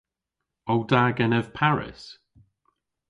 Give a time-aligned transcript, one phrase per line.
[0.65, 2.01] O da genev Paris?